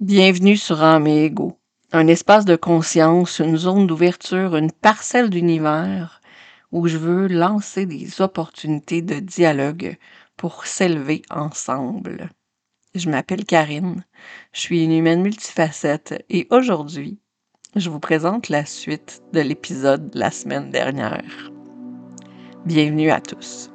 [0.00, 1.58] Bienvenue sur Âme et Ego,
[1.92, 6.22] un espace de conscience, une zone d'ouverture, une parcelle d'univers
[6.72, 9.98] où je veux lancer des opportunités de dialogue
[10.38, 12.30] pour s'élever ensemble.
[12.94, 14.02] Je m'appelle Karine,
[14.54, 17.18] je suis une humaine multifacette et aujourd'hui,
[17.76, 21.52] je vous présente la suite de l'épisode de la semaine dernière.
[22.64, 23.70] Bienvenue à tous.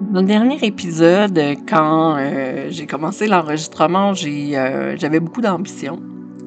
[0.00, 1.38] Dans le dernier épisode,
[1.68, 6.00] quand euh, j'ai commencé l'enregistrement, euh, j'avais beaucoup d'ambition.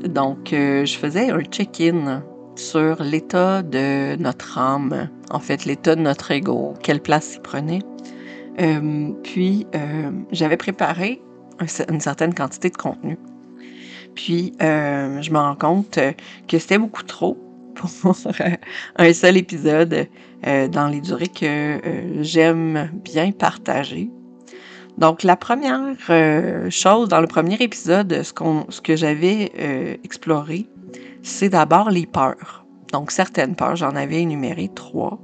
[0.06, 2.24] Donc, euh, je faisais un check-in
[2.56, 7.80] sur l'état de notre âme, en fait, l'état de notre ego, quelle place il prenait.
[9.24, 9.68] puis,
[10.32, 11.22] j'avais préparé
[11.90, 13.18] une certaine quantité de contenu.
[14.16, 16.00] Puis, je me rends compte
[16.48, 17.38] que c'était beaucoup trop
[17.76, 17.90] pour
[18.98, 20.08] un seul épisode
[20.48, 24.10] euh, dans les durées que euh, j'aime bien partager.
[24.98, 28.34] Donc, la première euh, chose dans le premier épisode, ce,
[28.70, 29.52] ce que j'avais
[30.04, 30.68] exploré,
[31.24, 32.66] c'est d'abord les peurs.
[32.92, 35.20] Donc, certaines peurs, j'en avais énuméré trois.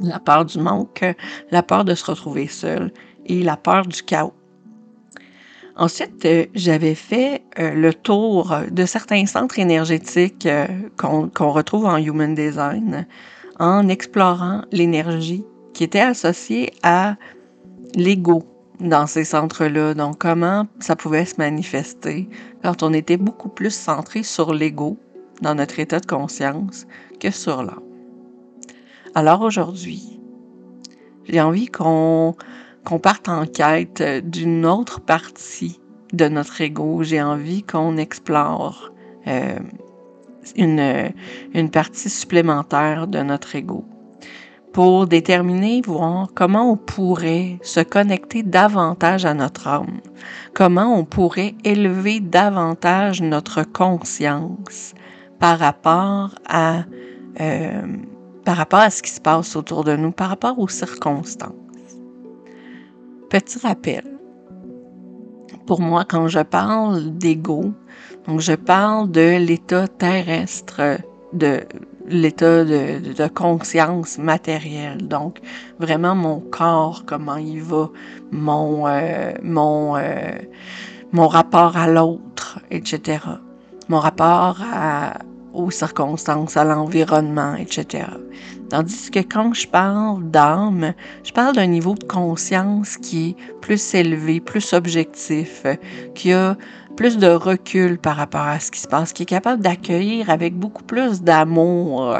[0.00, 1.04] La peur du manque,
[1.50, 2.92] la peur de se retrouver seul
[3.26, 4.34] et la peur du chaos.
[5.76, 10.66] Ensuite, euh, j'avais fait euh, le tour de certains centres énergétiques euh,
[10.96, 13.06] qu'on retrouve en Human Design
[13.58, 17.16] en explorant l'énergie qui était associée à
[17.96, 18.44] l'ego
[18.78, 19.94] dans ces centres-là.
[19.94, 22.28] Donc, comment ça pouvait se manifester
[22.62, 24.96] quand on était beaucoup plus centré sur l'ego
[25.42, 26.86] dans notre état de conscience
[27.18, 27.82] que sur l'âme.
[29.16, 30.20] Alors aujourd'hui,
[31.24, 32.34] j'ai envie qu'on
[32.84, 35.80] qu'on parte en quête d'une autre partie
[36.12, 37.02] de notre ego.
[37.02, 38.92] J'ai envie qu'on explore
[39.26, 39.58] euh,
[40.56, 41.12] une,
[41.54, 43.84] une partie supplémentaire de notre ego
[44.74, 50.00] pour déterminer, voir comment on pourrait se connecter davantage à notre âme,
[50.52, 54.94] comment on pourrait élever davantage notre conscience
[55.38, 56.82] par rapport à
[57.40, 57.82] euh,
[58.44, 61.63] par rapport à ce qui se passe autour de nous, par rapport aux circonstances.
[63.34, 64.04] Petit rappel.
[65.66, 67.72] Pour moi, quand je parle d'ego,
[68.28, 71.00] donc je parle de l'état terrestre,
[71.32, 71.62] de
[72.06, 75.08] l'état de, conscience matérielle.
[75.08, 75.40] Donc,
[75.80, 77.90] vraiment mon corps, comment il va,
[78.30, 80.38] mon, euh, mon, euh,
[81.10, 83.18] mon rapport à l'autre, etc.
[83.88, 85.14] Mon rapport à,
[85.54, 88.06] aux circonstances, à l'environnement, etc.
[88.68, 93.94] Tandis que quand je parle d'âme, je parle d'un niveau de conscience qui est plus
[93.94, 95.64] élevé, plus objectif,
[96.14, 96.56] qui a
[96.96, 100.56] plus de recul par rapport à ce qui se passe, qui est capable d'accueillir avec
[100.56, 102.16] beaucoup plus d'amour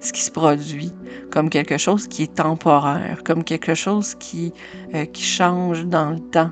[0.00, 0.92] ce qui se produit
[1.30, 4.52] comme quelque chose qui est temporaire, comme quelque chose qui,
[4.94, 6.50] euh, qui change dans le temps.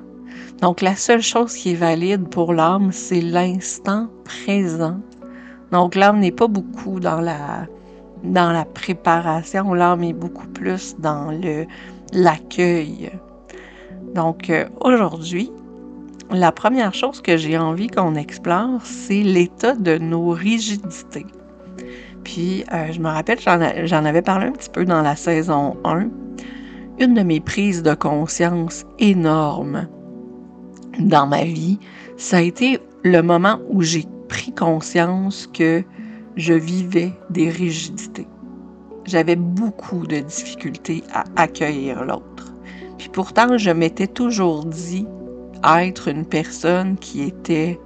[0.63, 5.01] Donc la seule chose qui est valide pour l'âme, c'est l'instant présent
[5.73, 7.67] donc l'âme n'est pas beaucoup dans la,
[8.25, 11.67] dans la préparation, l'âme est beaucoup plus dans le,
[12.13, 13.11] l'accueil.
[14.15, 15.51] Donc euh, aujourd'hui,
[16.31, 21.27] la première chose que j'ai envie qu'on explore, c'est l'état de nos rigidités.
[22.25, 26.09] Puis, euh, je me rappelle, j'en avais parlé un petit peu dans la saison 1.
[27.01, 29.89] Une de mes prises de conscience énormes
[30.99, 31.79] dans ma vie,
[32.17, 35.83] ça a été le moment où j'ai pris conscience que
[36.37, 38.29] je vivais des rigidités.
[39.05, 42.55] J'avais beaucoup de difficultés à accueillir l'autre.
[42.97, 45.07] Puis pourtant, je m'étais toujours dit
[45.67, 47.79] être une personne qui était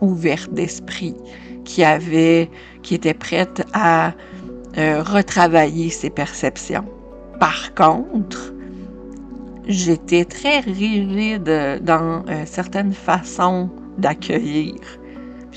[0.00, 1.16] ouverte d'esprit,
[1.64, 2.48] qui avait,
[2.82, 4.12] qui était prête à
[4.78, 6.84] euh, retravailler ses perceptions.
[7.40, 8.54] Par contre,
[9.66, 13.68] j'étais très rigide dans euh, certaines façons
[13.98, 14.76] d'accueillir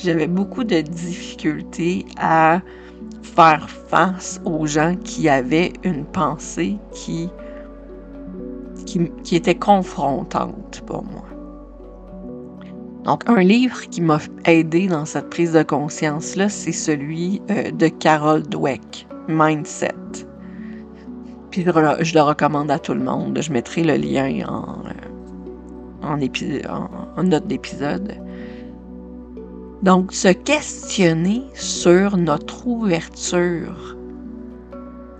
[0.03, 2.61] j'avais beaucoup de difficultés à
[3.23, 7.29] faire face aux gens qui avaient une pensée qui,
[8.85, 11.25] qui, était confrontante pour moi.
[13.03, 17.87] Donc, un livre qui m'a aidé dans cette prise de conscience-là, c'est celui euh, de
[17.87, 19.93] Carol Dweck, Mindset.
[21.49, 23.39] Puis je le recommande à tout le monde.
[23.41, 24.83] Je mettrai le lien en,
[26.03, 26.27] euh,
[26.67, 28.13] en, en note d'épisode.
[29.83, 33.95] Donc, se questionner sur notre ouverture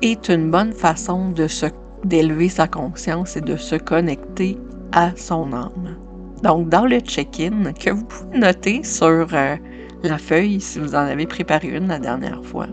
[0.02, 1.68] est une bonne façon de se,
[2.04, 4.58] d'élever sa conscience et de se connecter
[4.92, 5.98] à son âme.
[6.44, 9.56] Donc, dans le check-in que vous pouvez noter sur euh,
[10.04, 12.68] la feuille si vous en avez préparé une la dernière fois,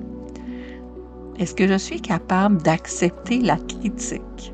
[1.39, 4.53] est-ce que je suis capable d'accepter la critique?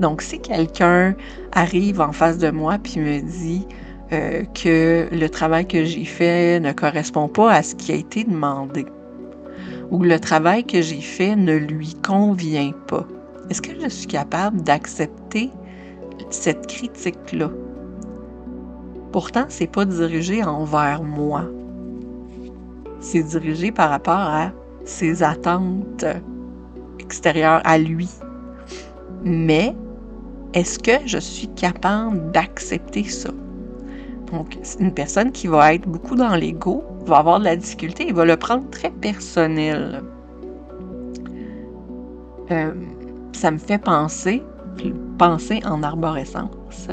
[0.00, 1.14] Donc, si quelqu'un
[1.52, 3.66] arrive en face de moi puis me dit
[4.12, 8.24] euh, que le travail que j'ai fait ne correspond pas à ce qui a été
[8.24, 8.84] demandé,
[9.90, 13.06] ou le travail que j'ai fait ne lui convient pas,
[13.48, 15.50] est-ce que je suis capable d'accepter
[16.30, 17.50] cette critique-là?
[19.12, 21.44] Pourtant, c'est pas dirigé envers moi.
[23.00, 24.52] C'est dirigé par rapport à
[24.84, 26.04] ses attentes
[26.98, 28.08] extérieures à lui.
[29.24, 29.74] Mais
[30.54, 33.30] est-ce que je suis capable d'accepter ça?
[34.32, 38.12] Donc, une personne qui va être beaucoup dans l'ego va avoir de la difficulté et
[38.12, 40.02] va le prendre très personnel.
[42.50, 42.72] Euh,
[43.32, 44.42] ça me fait penser,
[45.18, 46.88] penser en arborescence,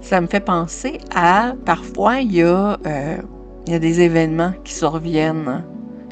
[0.00, 3.16] ça me fait penser à, parfois, il y a, euh,
[3.66, 5.64] il y a des événements qui surviennent,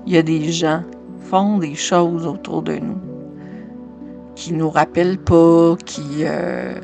[0.06, 2.98] il y a des gens qui font des choses autour de nous,
[4.34, 6.74] qui nous rappellent pas, qui, euh,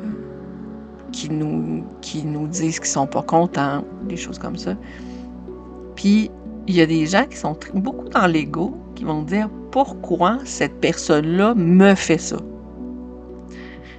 [1.11, 4.75] qui, nous, qui nous disent qu'ils sont pas contents, des choses comme ça.
[5.95, 6.31] Puis,
[6.67, 10.79] il y a des gens qui sont beaucoup dans l'ego, qui vont dire pourquoi cette
[10.79, 12.37] personne-là me fait ça?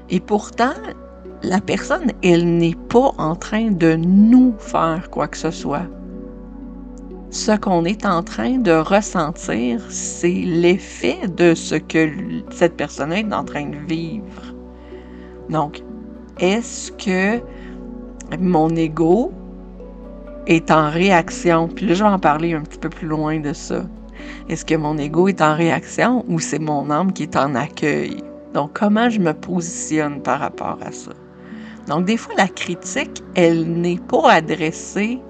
[0.08, 0.74] Et pourtant,
[1.42, 5.86] la personne, elle n'est pas en train de nous faire quoi que ce soit.
[7.30, 12.10] Ce qu'on est en train de ressentir, c'est l'effet de ce que
[12.50, 14.54] cette personne est en train de vivre.
[15.48, 15.82] Donc,
[16.40, 17.42] est-ce que
[18.38, 19.32] mon ego
[20.46, 21.68] est en réaction?
[21.68, 23.84] Puis là, je vais en parler un petit peu plus loin de ça.
[24.48, 28.22] Est-ce que mon ego est en réaction ou c'est mon âme qui est en accueil?
[28.54, 31.12] Donc, comment je me positionne par rapport à ça?
[31.86, 35.20] Donc, des fois, la critique, elle n'est pas adressée.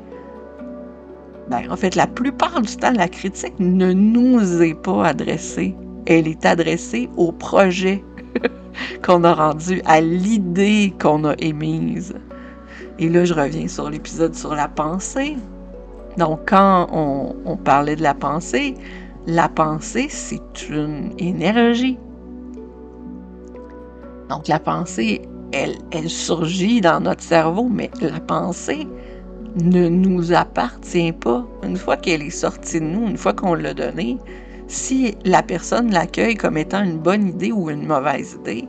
[1.49, 5.75] Ben, en fait, la plupart du temps, la critique ne nous est pas adressée.
[6.07, 8.03] Elle est adressée au projet
[9.05, 12.15] qu'on a rendu, à l'idée qu'on a émise.
[12.99, 15.37] Et là, je reviens sur l'épisode sur la pensée.
[16.19, 18.75] Donc, quand on, parlait de la pensée,
[19.27, 21.99] la pensée, c'est une énergie.
[24.29, 28.87] Donc la pensée, elle, elle surgit dans notre cerveau, mais la pensée
[29.57, 31.45] ne nous appartient pas.
[31.65, 34.19] Une fois qu'elle est sortie de nous, une fois qu'on l'a donnée,
[34.71, 38.67] si la personne l'accueille comme étant une bonne idée ou une mauvaise idée,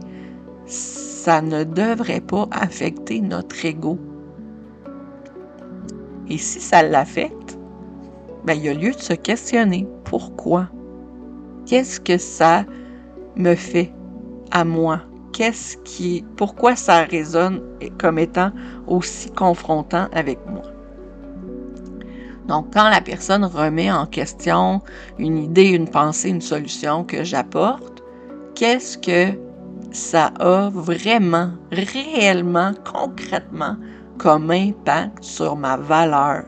[0.66, 3.98] ça ne devrait pas affecter notre ego.
[6.30, 7.58] Et si ça l'affecte,
[8.46, 9.88] ben, il y a lieu de se questionner.
[10.04, 10.68] Pourquoi?
[11.66, 12.66] Qu'est-ce que ça
[13.36, 13.94] me fait
[14.52, 15.02] à moi?
[15.32, 17.62] qu'est-ce qui, pourquoi ça résonne
[17.98, 18.52] comme étant
[18.88, 20.62] aussi confrontant avec moi?
[22.52, 24.82] Donc, quand la personne remet en question
[25.18, 28.04] une idée, une pensée, une solution que j'apporte,
[28.56, 29.40] qu'est-ce que
[29.94, 33.78] ça a vraiment, réellement, concrètement
[34.18, 36.44] comme impact sur ma valeur?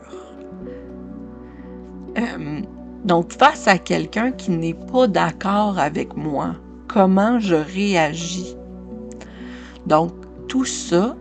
[2.18, 2.60] Euh,
[3.06, 6.50] donc, face à quelqu'un qui n'est pas d'accord avec moi,
[6.86, 8.54] comment je réagis?
[9.86, 10.12] Donc,
[10.48, 11.16] tout ça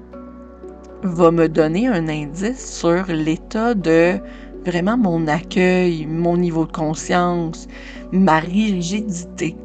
[1.04, 4.20] va me donner un indice sur l'état de
[4.66, 7.68] vraiment mon accueil, mon niveau de conscience,
[8.12, 9.56] ma rigidité.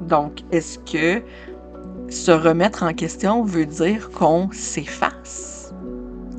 [0.00, 1.22] Donc, est-ce que
[2.08, 5.74] se remettre en question veut dire qu'on s'efface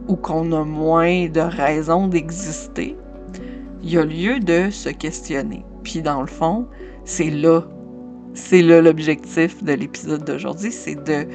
[0.08, 2.96] ou qu'on a moins de raisons d'exister?
[3.84, 5.65] Il y a lieu de se questionner.
[5.84, 6.67] Puis dans le fond,
[7.06, 7.63] c'est là
[8.38, 11.27] c'est là l'objectif de l'épisode d'aujourd'hui, c'est de,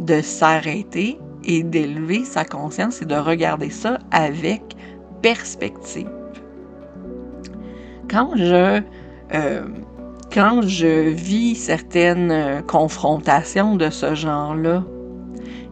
[0.00, 4.62] de s'arrêter et d'élever sa conscience et de regarder ça avec
[5.22, 6.10] perspective.
[8.10, 8.82] Quand je,
[9.34, 9.62] euh,
[10.32, 14.84] quand je vis certaines confrontations de ce genre-là,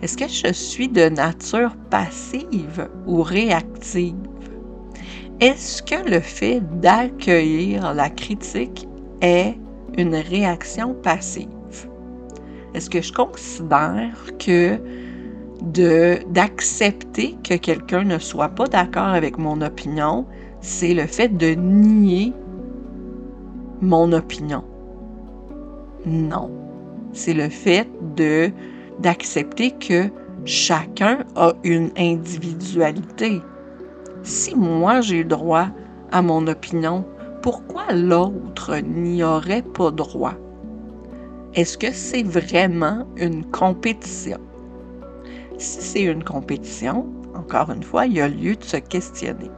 [0.03, 4.15] est-ce que je suis de nature passive ou réactive?
[5.41, 8.89] Est-ce que le fait d'accueillir la critique
[9.21, 9.57] est
[9.99, 11.49] une réaction passive?
[12.73, 14.79] Est-ce que je considère que
[15.63, 20.27] d'accepter que quelqu'un ne soit pas d'accord avec mon opinion,
[20.61, 22.33] c'est le fait de nier
[23.81, 24.65] mon opinion.
[26.07, 26.51] Non.
[27.13, 28.51] C'est le fait de
[29.01, 30.11] d'accepter que
[30.45, 33.41] chacun a une individualité.
[34.23, 35.69] Si moi j'ai droit
[36.13, 37.05] à mon opinion,
[37.43, 40.35] pourquoi l'autre n'y aurait pas droit?
[41.55, 44.39] Est-ce que c'est vraiment une compétition?
[45.61, 49.51] Si c'est une compétition, encore une fois, il y a lieu de se questionner.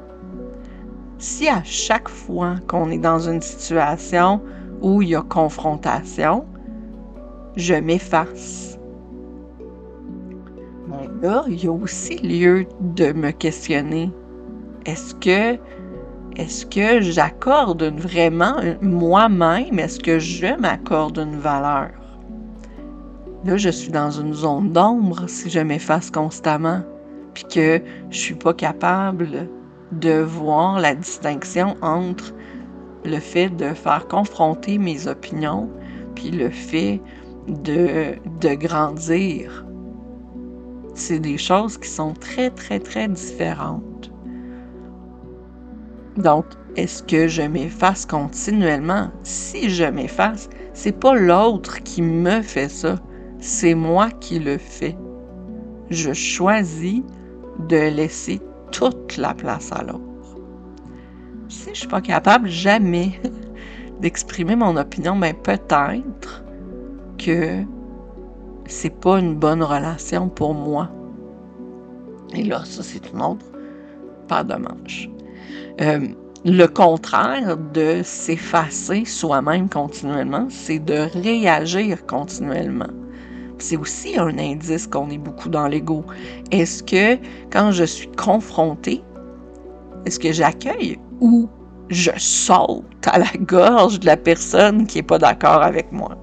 [1.18, 4.42] Si à chaque fois qu'on est dans une situation
[4.80, 6.44] où il y a confrontation,
[7.54, 8.76] je m'efface,
[10.88, 14.11] Mais là, il y a aussi lieu de me questionner.
[14.85, 15.56] Est-ce que
[16.37, 21.90] est-ce que j'accorde vraiment moi-même, est-ce que je m'accorde une valeur?
[23.44, 26.82] Là, je suis dans une zone d'ombre si je m'efface constamment,
[27.34, 29.49] puis que je suis pas capable
[29.90, 32.32] de voir la distinction entre
[33.04, 35.68] le fait de faire confronter mes opinions,
[36.14, 37.00] puis le fait
[37.49, 39.66] de, grandir.
[40.94, 44.12] C'est des choses qui sont très, très, très différentes.
[46.16, 46.44] Donc,
[46.76, 49.11] est-ce que je m'efface continuellement?
[49.25, 52.96] Si je m'efface, c'est pas l'autre qui me fait ça,
[53.42, 54.96] c'est moi qui le fais.
[55.90, 57.02] Je choisis
[57.68, 60.00] de laisser toute la place à l'autre.
[61.49, 63.20] Si je suis pas capable jamais
[64.00, 66.44] d'exprimer mon opinion, ben peut-être
[67.18, 67.64] que
[68.66, 70.88] c'est pas une bonne relation pour moi.
[72.34, 73.44] Et là, ça, c'est une autre
[74.28, 75.11] paire de manches.
[75.80, 76.06] Euh,
[76.44, 83.01] le contraire de s'effacer soi-même continuellement, c'est de réagir continuellement.
[83.62, 86.04] C'est aussi un indice qu'on est beaucoup dans l'ego.
[86.50, 87.16] Est-ce que
[87.49, 89.00] quand je suis confrontée,
[90.04, 91.49] est-ce que j'accueille ou
[91.88, 96.19] je saute à la gorge de la personne qui n'est pas d'accord avec moi?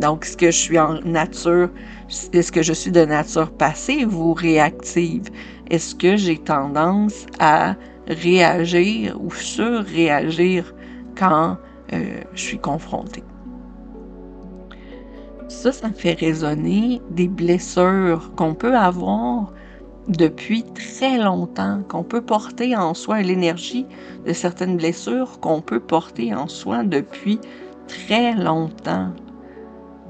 [0.00, 1.70] Donc, est-ce que je suis nature,
[2.10, 5.30] de nature passive ou réactive?
[5.70, 7.74] Est-ce que j'ai tendance à
[8.06, 10.74] réagir ou surréagir
[11.16, 11.56] quand
[11.94, 13.24] euh, je suis confrontée?
[15.54, 19.50] Ça, ça fait résonner des blessures qu'on peut avoir
[20.08, 23.86] depuis très longtemps, qu'on peut porter en soi, l'énergie
[24.26, 27.38] de certaines blessures qu'on peut porter en soi depuis
[27.88, 29.10] très longtemps.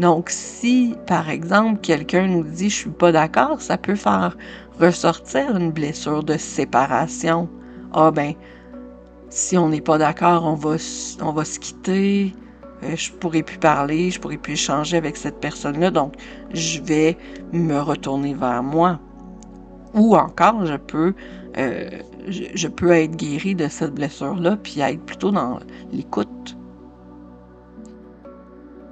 [0.00, 4.36] Donc, si, par exemple, quelqu'un nous dit je suis pas d'accord, ça peut faire
[4.80, 7.48] ressortir une blessure de séparation.
[7.92, 8.32] Ah ben,
[9.28, 10.76] si on n'est pas d'accord, on va,
[11.22, 12.34] on va se quitter,
[12.96, 16.14] je pourrais plus parler, je pourrais plus échanger avec cette personne-là, donc
[16.52, 17.16] je vais
[17.52, 18.98] me retourner vers moi.
[19.94, 21.14] Ou encore, je peux,
[21.56, 21.88] euh,
[22.28, 25.60] je peux être guéri de cette blessure-là, puis être plutôt dans
[25.92, 26.56] l'écoute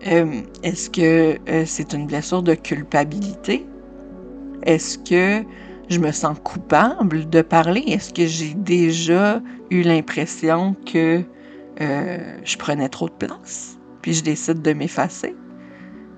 [0.06, 3.66] euh, est-ce que euh, c'est une blessure de culpabilité?
[4.64, 5.46] Est-ce que
[5.88, 7.84] je me sens coupable de parler?
[7.86, 11.22] Est-ce que j'ai déjà eu l'impression que
[11.80, 13.78] euh, je prenais trop de place?
[14.02, 15.34] Puis je décide de m'effacer?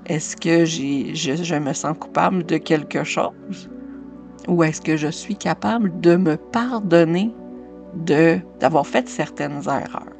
[0.06, 3.70] Est-ce que je, me sens coupable de quelque chose?
[4.48, 7.32] Ou est-ce que je suis capable de me pardonner
[8.60, 10.12] d'avoir fait certaines erreurs?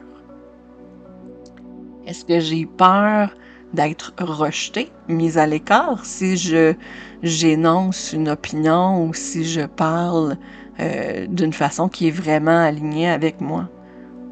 [2.07, 3.35] Est-ce que j'ai peur
[3.73, 6.75] d'être rejeté, mis à l'écart si je
[7.23, 10.37] j'énonce une opinion ou si je parle
[10.81, 13.69] euh, d'une façon qui est vraiment alignée avec moi?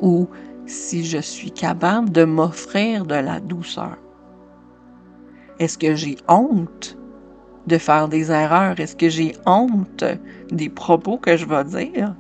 [0.01, 0.29] Ou
[0.67, 3.97] si je suis capable de m'offrir de la douceur?
[5.59, 6.97] Est-ce que j'ai honte
[7.67, 8.81] de faire des erreurs?
[8.81, 10.05] Est-ce que j'ai honte
[10.51, 12.15] des propos que je vais dire?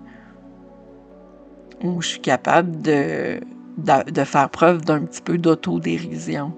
[1.82, 3.40] Ou je suis capable de,
[3.78, 6.52] de, de faire preuve d'un petit peu d'autodérision?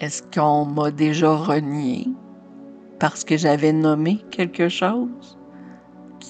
[0.00, 2.08] Est-ce qu'on m'a déjà renié
[2.98, 5.39] parce que j'avais nommé quelque chose?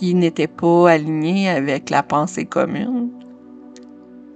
[0.01, 3.11] Qui n'était pas aligné avec la pensée commune?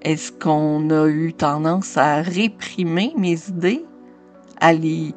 [0.02, 3.82] Est-ce qu'on a eu tendance à réprimer mes idées,
[4.60, 5.14] à les,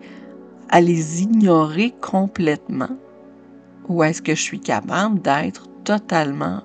[1.21, 2.95] ignorer complètement?
[3.89, 6.61] Ou est-ce que je suis capable d'être totalement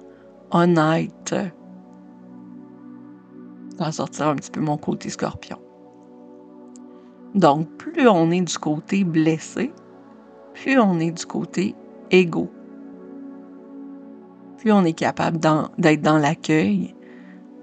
[0.52, 1.34] honnête?
[3.78, 5.58] D'en sortir un petit peu mon côté scorpion.
[7.34, 9.72] Donc, plus on est du côté blessé,
[10.54, 11.74] plus on est du côté
[12.12, 12.48] égo.
[14.62, 15.40] Plus on est capable
[15.76, 16.94] d'être dans l'accueil,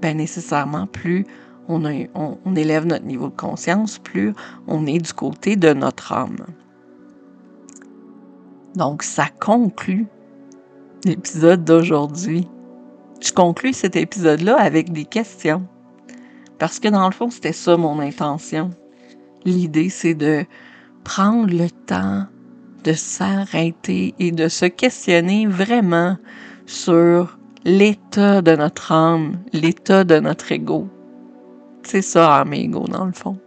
[0.01, 1.25] ben nécessairement, plus
[1.69, 1.85] on,
[2.57, 4.33] élève notre niveau de conscience, plus
[4.67, 6.45] on est du côté de notre âme.
[8.75, 10.07] Donc, ça conclut
[11.05, 12.49] l'épisode d'aujourd'hui.
[13.21, 15.65] Je conclus cet épisode-là avec des questions.
[16.57, 18.71] Parce que dans le fond, c'était ça mon intention.
[19.45, 20.43] L'idée, c'est de
[21.05, 22.25] prendre le temps
[22.83, 26.17] de s'arrêter et de se questionner vraiment
[26.69, 30.87] sur l'état de notre âme, l'état de notre ego.
[31.81, 33.39] C'est ça, âme et ego, dans le fond.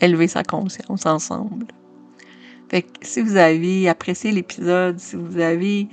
[0.00, 1.66] Élever sa conscience ensemble.
[2.70, 5.88] Fait que si vous avez apprécié l'épisode, si vous avez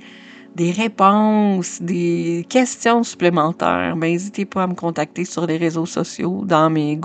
[0.56, 6.42] des réponses, des questions supplémentaires, ben n'hésitez pas à me contacter sur les réseaux sociaux,
[6.46, 6.98] dans mes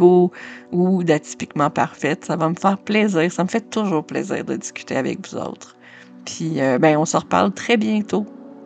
[0.71, 2.23] ou d'atypiquement parfaite.
[2.23, 3.29] Ça va me faire plaisir.
[3.29, 5.75] Ça me fait toujours plaisir de discuter avec vous autres.
[6.23, 8.25] Puis, euh, ben, on se reparle très bientôt.